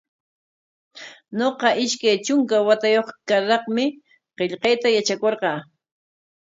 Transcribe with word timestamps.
Ñuqa 1.37 1.69
ishkay 1.83 2.15
trunka 2.25 2.57
watayuq 2.67 3.07
karraqmi 3.27 3.85
qillqayta 4.37 4.87
yatrakurqaa. 4.95 5.57